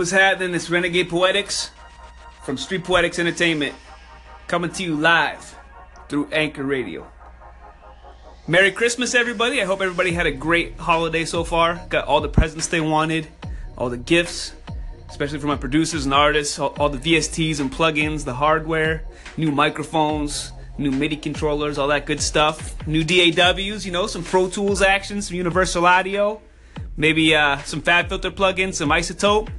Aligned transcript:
What's 0.00 0.12
happening? 0.12 0.54
It's 0.54 0.70
Renegade 0.70 1.10
Poetics 1.10 1.72
from 2.44 2.56
Street 2.56 2.84
Poetics 2.84 3.18
Entertainment 3.18 3.74
coming 4.46 4.70
to 4.70 4.82
you 4.82 4.94
live 4.94 5.54
through 6.08 6.26
Anchor 6.32 6.64
Radio. 6.64 7.06
Merry 8.48 8.72
Christmas, 8.72 9.14
everybody. 9.14 9.60
I 9.60 9.66
hope 9.66 9.82
everybody 9.82 10.12
had 10.12 10.24
a 10.24 10.30
great 10.30 10.78
holiday 10.78 11.26
so 11.26 11.44
far. 11.44 11.84
Got 11.90 12.06
all 12.06 12.22
the 12.22 12.30
presents 12.30 12.68
they 12.68 12.80
wanted, 12.80 13.28
all 13.76 13.90
the 13.90 13.98
gifts, 13.98 14.54
especially 15.10 15.38
for 15.38 15.48
my 15.48 15.56
producers 15.56 16.06
and 16.06 16.14
artists, 16.14 16.58
all, 16.58 16.74
all 16.78 16.88
the 16.88 16.96
VSTs 16.96 17.60
and 17.60 17.70
plugins, 17.70 18.24
the 18.24 18.32
hardware, 18.32 19.04
new 19.36 19.52
microphones, 19.52 20.50
new 20.78 20.90
MIDI 20.90 21.16
controllers, 21.16 21.76
all 21.76 21.88
that 21.88 22.06
good 22.06 22.22
stuff. 22.22 22.74
New 22.86 23.04
DAWs, 23.04 23.84
you 23.84 23.92
know, 23.92 24.06
some 24.06 24.24
Pro 24.24 24.48
Tools 24.48 24.80
action, 24.80 25.20
some 25.20 25.36
Universal 25.36 25.84
Audio, 25.84 26.40
maybe 26.96 27.34
uh, 27.34 27.58
some 27.64 27.82
FabFilter 27.82 28.30
plugins, 28.30 28.76
some 28.76 28.88
iZotope, 28.88 29.50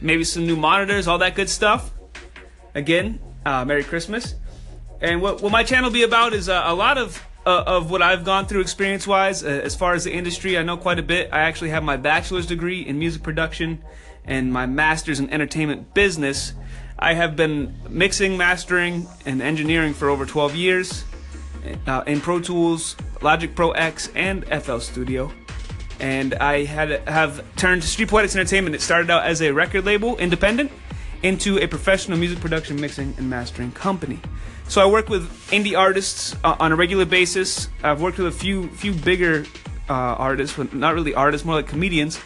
maybe 0.00 0.24
some 0.24 0.46
new 0.46 0.56
monitors, 0.56 1.08
all 1.08 1.18
that 1.18 1.34
good 1.34 1.48
stuff. 1.48 1.92
Again, 2.74 3.18
uh, 3.44 3.64
Merry 3.64 3.84
Christmas. 3.84 4.34
And 5.00 5.20
what, 5.20 5.42
what 5.42 5.52
my 5.52 5.62
channel 5.62 5.90
be 5.90 6.02
about 6.02 6.32
is 6.32 6.48
uh, 6.48 6.62
a 6.66 6.74
lot 6.74 6.98
of 6.98 7.22
uh, 7.46 7.62
of 7.64 7.90
what 7.92 8.02
I've 8.02 8.24
gone 8.24 8.46
through 8.46 8.60
experience 8.60 9.06
wise. 9.06 9.44
Uh, 9.44 9.46
as 9.46 9.76
far 9.76 9.94
as 9.94 10.04
the 10.04 10.12
industry, 10.12 10.58
I 10.58 10.62
know 10.62 10.76
quite 10.76 10.98
a 10.98 11.02
bit. 11.02 11.30
I 11.32 11.40
actually 11.40 11.70
have 11.70 11.84
my 11.84 11.96
bachelor's 11.96 12.46
degree 12.46 12.80
in 12.80 12.98
music 12.98 13.22
production 13.22 13.82
and 14.24 14.52
my 14.52 14.66
master's 14.66 15.20
in 15.20 15.30
entertainment 15.30 15.94
business. 15.94 16.54
I 16.98 17.14
have 17.14 17.36
been 17.36 17.76
mixing, 17.88 18.36
mastering, 18.36 19.06
and 19.24 19.40
engineering 19.40 19.94
for 19.94 20.08
over 20.08 20.26
12 20.26 20.56
years 20.56 21.04
uh, 21.86 22.02
in 22.06 22.20
Pro 22.20 22.40
Tools, 22.40 22.96
Logic 23.22 23.54
Pro 23.54 23.70
X, 23.72 24.10
and 24.14 24.44
FL 24.46 24.78
Studio. 24.78 25.30
And 25.98 26.34
I 26.34 26.64
had 26.64 27.08
have 27.08 27.42
turned 27.56 27.82
Street 27.84 28.08
Poetics 28.08 28.36
Entertainment. 28.36 28.74
It 28.74 28.82
started 28.82 29.10
out 29.10 29.24
as 29.24 29.40
a 29.40 29.52
record 29.52 29.84
label, 29.84 30.16
independent, 30.18 30.70
into 31.22 31.58
a 31.58 31.66
professional 31.66 32.18
music 32.18 32.40
production, 32.40 32.80
mixing, 32.80 33.14
and 33.16 33.30
mastering 33.30 33.72
company. 33.72 34.20
So 34.68 34.82
I 34.82 34.86
work 34.86 35.08
with 35.08 35.30
indie 35.50 35.78
artists 35.78 36.36
uh, 36.44 36.56
on 36.58 36.72
a 36.72 36.76
regular 36.76 37.04
basis. 37.04 37.68
I've 37.82 38.02
worked 38.02 38.18
with 38.18 38.26
a 38.26 38.32
few 38.32 38.68
few 38.70 38.92
bigger 38.92 39.44
uh, 39.88 39.92
artists, 39.92 40.56
but 40.56 40.74
not 40.74 40.94
really 40.94 41.14
artists, 41.14 41.44
more 41.44 41.56
like 41.56 41.68
comedians. 41.68 42.18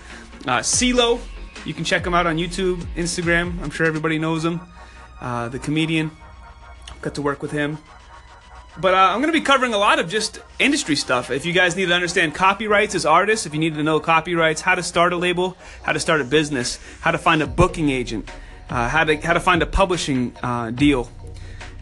Uh, 0.47 0.61
CeeLo, 0.61 1.21
you 1.65 1.75
can 1.75 1.84
check 1.84 2.07
him 2.07 2.15
out 2.15 2.27
on 2.27 2.39
YouTube, 2.39 2.79
Instagram. 2.97 3.61
I'm 3.62 3.71
sure 3.71 3.87
everybody 3.87 4.19
knows 4.19 4.45
him. 4.45 4.61
Uh, 5.21 5.49
the 5.49 5.59
comedian. 5.59 6.11
Got 7.03 7.15
to 7.15 7.23
work 7.23 7.43
with 7.43 7.51
him. 7.51 7.79
But 8.79 8.95
uh, 8.95 8.99
I'm 8.99 9.21
going 9.21 9.33
to 9.33 9.39
be 9.39 9.45
covering 9.45 9.75
a 9.75 9.79
lot 9.79 9.99
of 9.99 10.09
just 10.09 10.41
industry 10.59 10.95
stuff. 10.95 11.31
If 11.31 11.45
you 11.45 11.53
guys 11.53 11.77
need 11.77 11.87
to 11.87 11.95
understand 11.95 12.35
copyrights 12.35 12.95
as 12.95 13.05
artists, 13.05 13.45
if 13.45 13.53
you 13.53 13.59
need 13.59 13.75
to 13.75 13.83
know 13.83 13.99
copyrights, 13.99 14.61
how 14.61 14.75
to 14.75 14.83
start 14.83 15.12
a 15.12 15.17
label, 15.17 15.57
how 15.83 15.93
to 15.93 16.01
start 16.01 16.21
a 16.21 16.25
business, 16.25 16.79
how 17.01 17.11
to 17.11 17.19
find 17.19 17.43
a 17.43 17.47
booking 17.47 17.91
agent, 17.91 18.31
uh, 18.69 18.89
how 18.89 19.03
to 19.05 19.17
how 19.17 19.33
to 19.33 19.41
find 19.41 19.62
a 19.62 19.67
publishing 19.67 20.35
uh, 20.43 20.71
deal, 20.71 21.11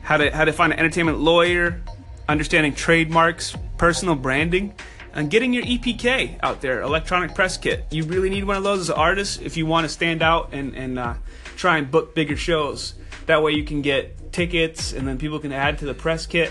how 0.02 0.16
to 0.16 0.34
how 0.34 0.44
to 0.44 0.52
find 0.52 0.72
an 0.72 0.78
entertainment 0.78 1.18
lawyer, 1.18 1.82
understanding 2.26 2.74
trademarks, 2.74 3.54
personal 3.76 4.14
branding, 4.14 4.74
and 5.12 5.30
getting 5.30 5.52
your 5.52 5.64
EPK 5.64 6.38
out 6.42 6.62
there, 6.62 6.80
electronic 6.80 7.34
press 7.34 7.58
kit. 7.58 7.84
You 7.90 8.04
really 8.04 8.30
need 8.30 8.44
one 8.44 8.56
of 8.56 8.64
those 8.64 8.80
as 8.80 8.88
an 8.88 8.96
artist 8.96 9.42
if 9.42 9.58
you 9.58 9.66
want 9.66 9.84
to 9.84 9.90
stand 9.90 10.22
out 10.22 10.54
and 10.54 10.74
and 10.74 10.98
uh, 10.98 11.14
try 11.54 11.76
and 11.76 11.90
book 11.90 12.14
bigger 12.14 12.36
shows. 12.36 12.94
That 13.26 13.42
way 13.42 13.52
you 13.52 13.64
can 13.64 13.82
get 13.82 14.32
tickets, 14.32 14.94
and 14.94 15.06
then 15.06 15.18
people 15.18 15.38
can 15.38 15.52
add 15.52 15.78
to 15.80 15.84
the 15.84 15.92
press 15.92 16.24
kit 16.24 16.50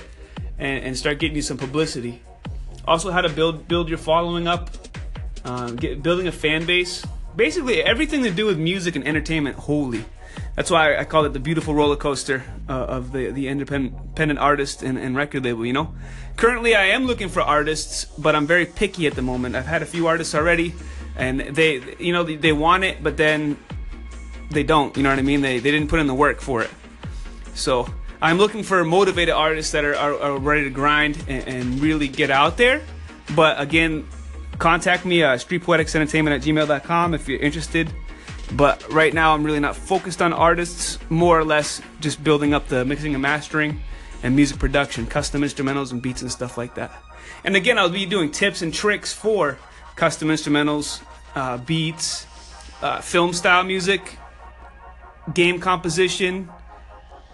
and, 0.58 0.86
and 0.86 0.98
start 0.98 1.20
getting 1.20 1.36
you 1.36 1.42
some 1.42 1.58
publicity. 1.58 2.22
Also, 2.86 3.12
how 3.12 3.22
to 3.22 3.30
build 3.30 3.68
build 3.68 3.90
your 3.90 3.98
following 3.98 4.48
up, 4.48 4.70
um, 5.44 5.76
get, 5.76 6.02
building 6.02 6.28
a 6.28 6.32
fan 6.32 6.66
base. 6.66 7.06
Basically, 7.36 7.84
everything 7.84 8.24
to 8.24 8.32
do 8.32 8.46
with 8.46 8.58
music 8.58 8.96
and 8.96 9.08
entertainment 9.08 9.58
wholly. 9.58 10.06
That's 10.56 10.72
why 10.72 10.98
I 10.98 11.04
call 11.04 11.26
it 11.26 11.34
the 11.34 11.40
beautiful 11.40 11.73
roller 11.73 11.96
coaster 11.96 12.44
uh, 12.67 12.73
of 12.73 13.12
the 13.12 13.30
the 13.32 13.48
independent 13.48 14.40
artist 14.40 14.84
and, 14.84 14.98
and 14.98 15.16
record 15.16 15.44
label. 15.44 15.66
You 15.66 15.73
know, 15.73 15.96
currently 16.36 16.76
I 16.76 16.86
am 16.86 17.06
looking 17.06 17.30
for 17.30 17.42
artists, 17.42 18.06
but 18.06 18.36
I'm 18.36 18.48
very 18.48 18.66
picky 18.66 19.06
at 19.06 19.14
the 19.14 19.22
moment. 19.22 19.56
I've 19.56 19.66
had 19.66 19.82
a 19.82 19.86
few 19.86 20.08
artists 20.08 20.34
already, 20.34 20.73
and 21.16 21.42
they 21.42 21.96
you 22.00 22.14
know 22.14 22.23
they 22.23 22.54
want 22.54 22.84
it, 22.86 23.04
but 23.04 23.17
then 23.17 23.58
they 24.50 24.64
don't. 24.64 24.96
You 24.98 25.04
know 25.04 25.10
what 25.10 25.20
I 25.20 25.23
mean? 25.23 25.42
They 25.42 25.60
they 25.60 25.72
didn't 25.72 25.90
put 25.90 26.00
in 26.00 26.08
the 26.08 26.16
work 26.16 26.42
for 26.42 26.62
it. 26.64 26.72
So 27.54 27.88
I'm 28.22 28.38
looking 28.38 28.64
for 28.64 28.83
motivated 28.83 29.33
artists 29.33 29.72
that 29.73 29.86
are, 29.86 29.95
are, 29.95 30.20
are 30.20 30.38
ready 30.38 30.64
to 30.64 30.70
grind 30.70 31.23
and, 31.28 31.48
and, 31.48 31.80
really 31.80 32.08
get 32.08 32.32
out 32.32 32.58
there. 32.58 32.82
But 33.36 33.60
again, 33.60 34.08
contact 34.58 35.05
me 35.05 35.23
uh, 35.23 35.36
streetpoeticsentertainment 35.36 36.36
at 36.36 36.42
gmail.com 36.42 37.14
if 37.14 37.28
you're 37.28 37.39
interested. 37.39 37.92
But 38.54 38.92
right 38.92 39.14
now, 39.14 39.33
I'm 39.33 39.44
really 39.44 39.60
not 39.60 39.76
focused 39.76 40.22
on 40.22 40.33
artists, 40.33 40.98
more 41.10 41.38
or 41.38 41.44
less 41.44 41.82
just 42.00 42.23
building 42.23 42.54
up 42.54 42.67
the 42.67 42.86
mixing 42.86 43.14
and 43.14 43.22
mastering 43.22 43.82
and 44.23 44.36
music 44.36 44.58
production, 44.58 45.05
custom 45.05 45.42
instrumentals 45.42 45.92
and 45.92 46.02
beats 46.02 46.22
and 46.22 46.32
stuff 46.32 46.58
like 46.58 46.76
that. 46.76 46.92
And 47.44 47.55
again, 47.55 47.78
I'll 47.78 47.89
be 47.89 48.05
doing 48.05 48.32
tips 48.32 48.61
and 48.61 48.73
tricks 48.73 49.14
for 49.14 49.60
custom 49.95 50.30
instrumentals, 50.30 51.02
uh, 51.36 51.58
beats, 51.58 52.26
uh, 52.82 53.02
film 53.02 53.34
style 53.34 53.64
music, 53.64 54.17
game 55.34 55.60
composition, 55.60 56.49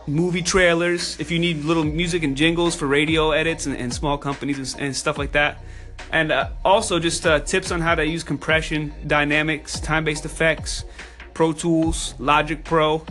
movie 0.08 0.42
trailers. 0.42 1.20
If 1.20 1.32
you 1.32 1.40
need 1.40 1.64
little 1.64 1.84
music 1.84 2.24
and 2.24 2.36
jingles 2.36 2.76
for 2.76 2.88
radio 2.88 3.32
edits 3.32 3.66
and, 3.66 3.76
and 3.76 3.94
small 3.94 4.18
companies 4.18 4.74
and, 4.74 4.84
and, 4.84 4.96
stuff 4.96 5.18
like 5.18 5.32
that. 5.34 5.64
And 6.12 6.32
uh, 6.32 6.50
also 6.66 7.00
just 7.00 7.26
uh, 7.26 7.40
tips 7.40 7.72
on 7.72 7.82
how 7.82 7.96
to 7.96 8.06
use 8.06 8.24
compression, 8.24 8.94
dynamics, 9.08 9.80
time-based 9.80 10.26
effects, 10.26 10.86
Pro 11.34 11.54
Tools, 11.54 12.16
Logic 12.20 12.64
Pro. 12.64 13.06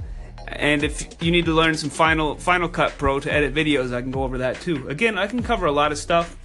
And 0.48 0.84
if 0.84 1.22
you 1.22 1.30
need 1.30 1.46
to 1.46 1.52
learn 1.52 1.74
some 1.74 1.90
Final 1.90 2.36
Final 2.36 2.68
Cut 2.68 2.98
Pro 2.98 3.20
to 3.20 3.32
edit 3.32 3.54
videos, 3.54 3.94
I 3.94 4.02
can 4.02 4.10
go 4.10 4.22
over 4.22 4.38
that 4.38 4.60
too. 4.60 4.88
Again, 4.88 5.16
I 5.16 5.26
can 5.26 5.42
cover 5.42 5.66
a 5.66 5.72
lot 5.72 5.92
of 5.92 5.98
stuff. 5.98 6.36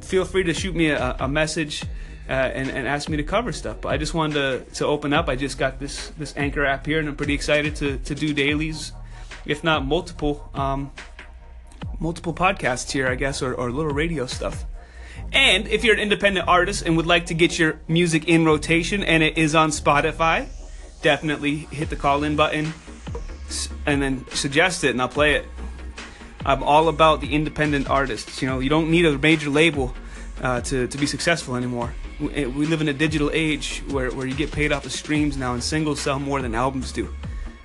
Feel 0.00 0.24
free 0.24 0.42
to 0.44 0.54
shoot 0.54 0.74
me 0.74 0.88
a, 0.90 1.16
a 1.20 1.28
message 1.28 1.84
uh, 2.28 2.32
and, 2.32 2.70
and 2.70 2.88
ask 2.88 3.08
me 3.08 3.16
to 3.16 3.22
cover 3.22 3.52
stuff. 3.52 3.80
But 3.80 3.90
I 3.90 3.98
just 3.98 4.14
wanted 4.14 4.34
to, 4.34 4.74
to 4.76 4.86
open 4.86 5.12
up. 5.12 5.28
I 5.28 5.36
just 5.36 5.58
got 5.58 5.78
this 5.78 6.08
this 6.18 6.34
Anchor 6.36 6.64
app 6.64 6.86
here, 6.86 6.98
and 6.98 7.08
I'm 7.08 7.16
pretty 7.16 7.34
excited 7.34 7.76
to, 7.76 7.98
to 7.98 8.14
do 8.14 8.34
dailies, 8.34 8.92
if 9.44 9.62
not 9.64 9.84
multiple 9.84 10.50
um, 10.54 10.92
multiple 11.98 12.34
podcasts 12.34 12.90
here, 12.90 13.08
I 13.08 13.14
guess, 13.14 13.42
or, 13.42 13.54
or 13.54 13.70
little 13.70 13.92
radio 13.92 14.26
stuff. 14.26 14.64
And 15.32 15.66
if 15.68 15.84
you're 15.84 15.94
an 15.94 16.00
independent 16.00 16.48
artist 16.48 16.84
and 16.84 16.96
would 16.96 17.06
like 17.06 17.26
to 17.26 17.34
get 17.34 17.58
your 17.58 17.80
music 17.88 18.28
in 18.28 18.44
rotation 18.44 19.02
and 19.02 19.22
it 19.22 19.38
is 19.38 19.54
on 19.54 19.70
Spotify, 19.70 20.48
definitely 21.00 21.56
hit 21.56 21.90
the 21.90 21.96
call 21.96 22.24
in 22.24 22.36
button 22.36 22.72
and 23.86 24.02
then 24.02 24.26
suggest 24.30 24.84
it 24.84 24.90
and 24.90 25.00
I'll 25.00 25.08
play 25.08 25.34
it. 25.34 25.46
I'm 26.44 26.62
all 26.62 26.88
about 26.88 27.20
the 27.20 27.32
independent 27.34 27.88
artists. 27.88 28.42
You 28.42 28.48
know, 28.48 28.58
you 28.58 28.68
don't 28.68 28.90
need 28.90 29.06
a 29.06 29.16
major 29.16 29.48
label 29.48 29.94
uh, 30.42 30.60
to, 30.62 30.88
to 30.88 30.98
be 30.98 31.06
successful 31.06 31.56
anymore. 31.56 31.94
We, 32.20 32.46
we 32.46 32.66
live 32.66 32.80
in 32.80 32.88
a 32.88 32.92
digital 32.92 33.30
age 33.32 33.82
where, 33.88 34.10
where 34.10 34.26
you 34.26 34.34
get 34.34 34.50
paid 34.50 34.72
off 34.72 34.84
of 34.84 34.92
streams 34.92 35.36
now 35.36 35.54
and 35.54 35.62
singles 35.62 36.00
sell 36.00 36.18
more 36.18 36.42
than 36.42 36.54
albums 36.54 36.92
do. 36.92 37.14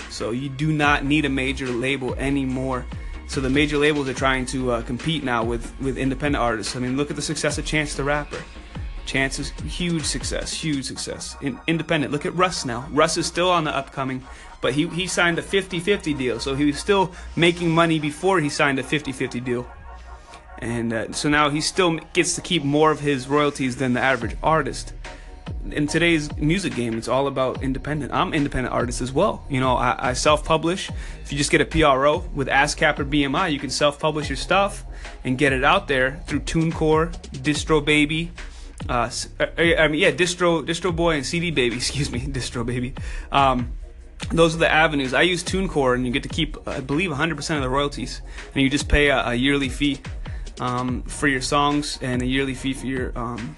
So 0.10 0.32
you 0.32 0.50
do 0.50 0.72
not 0.72 1.06
need 1.06 1.26
a 1.26 1.30
major 1.30 1.68
label 1.68 2.16
anymore. 2.16 2.86
So 3.28 3.42
the 3.42 3.50
major 3.50 3.78
labels 3.78 4.08
are 4.08 4.14
trying 4.14 4.46
to 4.48 4.72
uh, 4.72 4.82
compete 4.84 5.24
now 5.24 5.44
with, 5.44 5.74
with 5.82 5.98
independent 5.98 6.42
artists. 6.42 6.76
I 6.76 6.80
mean, 6.80 6.96
look 6.96 7.10
at 7.10 7.16
the 7.16 7.22
success 7.22 7.58
of 7.58 7.66
Chance 7.66 7.96
the 7.96 8.04
Rapper. 8.04 8.42
Chance 9.06 9.40
is 9.40 9.50
huge 9.62 10.04
success, 10.04 10.54
huge 10.54 10.86
success. 10.86 11.36
In, 11.42 11.60
independent. 11.68 12.12
Look 12.12 12.26
at 12.26 12.36
Russ 12.36 12.66
now. 12.66 12.88
Russ 12.92 13.18
is 13.18 13.26
still 13.26 13.50
on 13.50 13.64
the 13.64 13.76
upcoming, 13.76 14.24
but 14.62 14.74
he, 14.74 14.88
he 14.88 15.08
signed 15.08 15.40
a 15.40 15.42
50-50 15.42 16.18
deal. 16.18 16.40
So 16.40 16.56
he 16.56 16.66
was 16.66 16.78
still 16.78 17.14
making 17.36 17.72
money 17.72 18.00
before 18.00 18.40
he 18.40 18.50
signed 18.50 18.80
a 18.80 18.84
50-50 18.84 19.44
deal. 19.44 19.68
And 20.60 20.92
uh, 20.92 21.12
so 21.14 21.30
now 21.30 21.50
he 21.50 21.62
still 21.62 22.00
gets 22.14 22.36
to 22.36 22.42
keep 22.42 22.64
more 22.64 22.92
of 22.92 23.00
his 23.00 23.28
royalties 23.28 23.78
than 23.78 23.94
the 23.94 24.02
average 24.02 24.36
artist. 24.42 24.94
In 25.72 25.88
today's 25.88 26.36
music 26.38 26.76
game, 26.76 26.98
it's 26.98 27.08
all 27.08 27.28
about 27.28 27.64
independent. 27.64 28.14
I'm 28.14 28.34
independent 28.34 28.74
artist 28.74 29.02
as 29.02 29.12
well. 29.12 29.46
You 29.50 29.60
know, 29.60 29.76
I, 29.76 30.10
I 30.10 30.14
self-publish. 30.14 30.90
If 31.24 31.32
you 31.32 31.38
just 31.38 31.52
get 31.52 31.62
a 31.62 31.66
PRO 31.66 32.20
with 32.34 32.48
ASCAP 32.48 33.00
or 33.00 33.06
BMI, 33.06 33.52
you 33.52 33.60
can 33.60 33.70
self-publish 33.70 34.30
your 34.30 34.38
stuff 34.38 34.86
and 35.24 35.38
get 35.38 35.54
it 35.54 35.64
out 35.64 35.88
there 35.88 36.22
through 36.28 36.42
TuneCore, 36.42 37.12
DistroBaby, 37.32 38.30
uh, 38.90 39.10
uh, 39.40 39.46
I 39.58 39.88
mean, 39.88 40.00
yeah, 40.00 40.12
distro, 40.12 40.66
distro 40.66 40.96
boy, 40.96 41.16
and 41.16 41.26
CD 41.26 41.52
baby. 41.52 41.76
Excuse 41.78 42.12
me, 42.12 42.22
distro 42.22 42.66
baby. 42.66 42.94
Um, 43.32 43.74
those 44.32 44.56
are 44.56 44.60
the 44.60 44.72
avenues. 44.72 45.14
I 45.14 45.22
use 45.24 45.44
TuneCore, 45.44 45.96
and 45.96 46.06
you 46.06 46.12
get 46.12 46.24
to 46.24 46.30
keep, 46.30 46.58
I 46.68 46.80
believe, 46.80 47.12
100% 47.12 47.56
of 47.56 47.62
the 47.62 47.70
royalties, 47.70 48.22
and 48.54 48.64
you 48.64 48.70
just 48.70 48.90
pay 48.90 49.10
a, 49.10 49.30
a 49.30 49.34
yearly 49.34 49.70
fee 49.70 50.00
um, 50.60 51.04
for 51.04 51.28
your 51.28 51.42
songs 51.42 52.00
and 52.02 52.22
a 52.22 52.26
yearly 52.26 52.56
fee 52.56 52.74
for 52.74 52.88
your 52.88 53.18
um, 53.18 53.56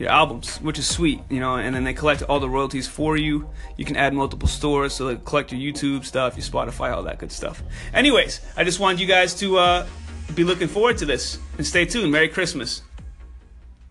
your 0.00 0.08
albums, 0.08 0.56
which 0.62 0.78
is 0.78 0.88
sweet, 0.88 1.20
you 1.28 1.38
know. 1.38 1.56
And 1.56 1.74
then 1.74 1.84
they 1.84 1.92
collect 1.92 2.22
all 2.22 2.40
the 2.40 2.48
royalties 2.48 2.88
for 2.88 3.16
you. 3.16 3.48
You 3.76 3.84
can 3.84 3.96
add 3.96 4.14
multiple 4.14 4.48
stores, 4.48 4.94
so 4.94 5.06
they 5.06 5.16
collect 5.24 5.52
your 5.52 5.60
YouTube 5.60 6.04
stuff, 6.04 6.36
your 6.36 6.44
Spotify, 6.44 6.92
all 6.92 7.02
that 7.04 7.18
good 7.18 7.30
stuff. 7.30 7.62
Anyways, 7.92 8.40
I 8.56 8.64
just 8.64 8.80
wanted 8.80 8.98
you 9.00 9.06
guys 9.06 9.34
to 9.40 9.58
uh, 9.58 9.86
be 10.34 10.42
looking 10.42 10.68
forward 10.68 10.96
to 10.98 11.04
this 11.04 11.38
and 11.58 11.66
stay 11.66 11.84
tuned. 11.84 12.10
Merry 12.10 12.28
Christmas. 12.28 12.82